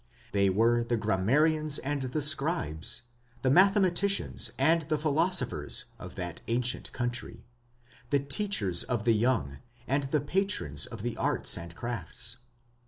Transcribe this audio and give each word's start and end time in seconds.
They 0.31 0.49
were 0.49 0.83
the 0.83 0.97
grammarians 0.97 1.77
and 1.77 2.01
the 2.01 2.23
scribes, 2.23 3.03
the 3.43 3.51
mathematicians 3.51 4.51
and 4.57 4.81
the 4.89 4.97
philosophers 4.97 5.85
of 5.99 6.15
that 6.15 6.41
ancient 6.47 6.91
country, 6.91 7.45
the 8.09 8.17
teachers 8.19 8.81
of 8.83 9.03
the 9.03 9.13
young, 9.13 9.59
and 9.87 10.05
the 10.05 10.19
patrons 10.19 10.87
of 10.87 11.03
the 11.03 11.15
arts 11.17 11.55
and 11.55 11.75
crafts. 11.75 12.37